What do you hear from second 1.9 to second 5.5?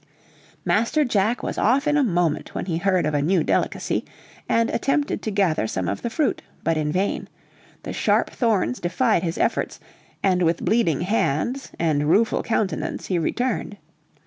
a moment when he heard of a new delicacy, and attempted to